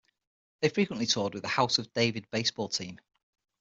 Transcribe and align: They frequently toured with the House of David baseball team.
They 0.61 0.69
frequently 0.69 1.05
toured 1.05 1.35
with 1.35 1.43
the 1.43 1.47
House 1.49 1.77
of 1.77 1.93
David 1.93 2.27
baseball 2.31 2.69
team. 2.69 2.99